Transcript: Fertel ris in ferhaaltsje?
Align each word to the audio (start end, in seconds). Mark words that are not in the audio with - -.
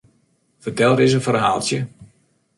Fertel 0.63 0.95
ris 0.97 1.15
in 1.17 1.25
ferhaaltsje? 1.25 1.79